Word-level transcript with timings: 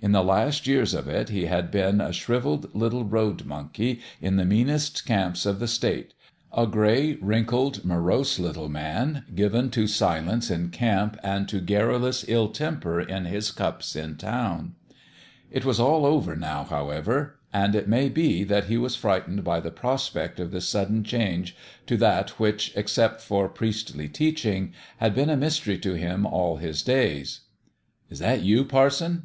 In 0.00 0.12
the 0.12 0.22
last 0.22 0.68
years 0.68 0.94
of 0.94 1.08
it 1.08 1.30
he 1.30 1.46
had 1.46 1.72
been 1.72 2.00
a 2.00 2.12
shrivelled 2.12 2.72
little 2.76 3.02
road 3.04 3.44
monkey 3.44 4.00
in 4.20 4.36
the 4.36 4.44
meanest 4.44 5.04
camps 5.04 5.44
of 5.46 5.58
the 5.58 5.66
state 5.66 6.14
a 6.56 6.64
gray, 6.64 7.14
wrinkled, 7.16 7.84
morose 7.84 8.38
little 8.38 8.68
man, 8.68 9.24
given 9.34 9.70
to 9.70 9.88
silence 9.88 10.48
in 10.48 10.68
camp 10.70 11.18
and 11.24 11.48
to 11.48 11.60
garrulous 11.60 12.24
ill 12.28 12.50
temper 12.50 13.00
in 13.00 13.24
his 13.24 13.50
cups 13.50 13.96
in 13.96 14.16
town. 14.16 14.76
It 15.50 15.64
was 15.64 15.80
all 15.80 16.06
over, 16.06 16.36
now, 16.36 16.62
how 16.70 16.90
ever; 16.90 17.40
and 17.52 17.74
it 17.74 17.88
may 17.88 18.08
be 18.08 18.44
that 18.44 18.66
he 18.66 18.78
was 18.78 18.94
frightened 18.94 19.42
by 19.42 19.58
the 19.58 19.72
prospect 19.72 20.38
of 20.38 20.52
this 20.52 20.68
sudden 20.68 21.02
change 21.02 21.56
to 21.88 21.96
that 21.96 22.38
which, 22.38 22.70
except 22.76 23.20
for 23.20 23.48
priestly 23.48 24.06
teaching, 24.08 24.72
had 24.98 25.16
been 25.16 25.30
a 25.30 25.36
mystery 25.36 25.78
to 25.78 25.94
him 25.94 26.24
all 26.24 26.58
his 26.58 26.80
days." 26.80 27.40
Is 28.08 28.20
that 28.20 28.40
you, 28.42 28.64
parson? 28.64 29.12